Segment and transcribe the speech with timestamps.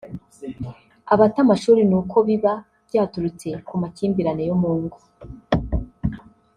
[1.13, 2.53] abata amashuri ni uko biba
[2.87, 4.97] byaturutse ku makimbirane yo mu ngo